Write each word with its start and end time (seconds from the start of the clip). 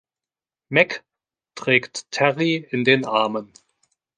Mac 0.71 1.03
trägt 1.53 2.09
Terry 2.09 2.67
in 2.71 2.83
den 2.83 3.05
Armen. 3.05 3.53